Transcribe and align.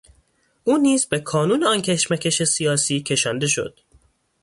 او 0.63 0.77
نیز 0.77 1.05
به 1.05 1.19
کانون 1.19 1.63
آن 1.63 1.81
کشمکش 1.81 2.43
سیاسی 2.43 3.01
کشانده 3.01 3.47
شد. 3.47 3.79